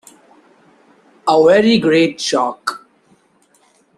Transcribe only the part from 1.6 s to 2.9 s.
great shock.